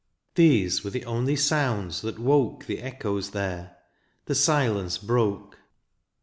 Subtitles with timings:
[0.33, 3.77] These were the only sounds that woke The echoes there,
[4.25, 5.59] the silence broke.